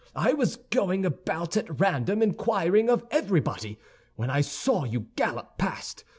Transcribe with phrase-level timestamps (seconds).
[0.15, 3.77] I was going about at random, inquiring of everybody,
[4.15, 6.05] when I saw you gallop past.